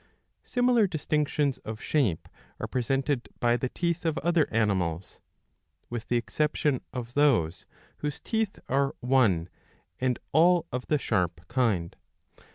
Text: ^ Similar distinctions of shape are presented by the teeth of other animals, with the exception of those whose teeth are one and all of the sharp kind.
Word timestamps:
^ 0.01 0.03
Similar 0.43 0.87
distinctions 0.87 1.59
of 1.59 1.79
shape 1.79 2.27
are 2.59 2.65
presented 2.65 3.29
by 3.39 3.55
the 3.55 3.69
teeth 3.69 4.03
of 4.03 4.17
other 4.17 4.47
animals, 4.51 5.19
with 5.91 6.07
the 6.07 6.17
exception 6.17 6.81
of 6.91 7.13
those 7.13 7.67
whose 7.97 8.19
teeth 8.19 8.57
are 8.67 8.95
one 9.01 9.47
and 9.99 10.17
all 10.31 10.65
of 10.73 10.87
the 10.87 10.97
sharp 10.97 11.47
kind. 11.49 11.95